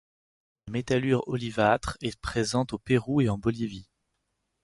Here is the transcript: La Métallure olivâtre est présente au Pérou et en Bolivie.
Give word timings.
La 0.65 0.71
Métallure 0.71 1.21
olivâtre 1.27 1.95
est 2.01 2.19
présente 2.19 2.73
au 2.73 2.79
Pérou 2.79 3.21
et 3.21 3.29
en 3.29 3.37
Bolivie. 3.37 3.87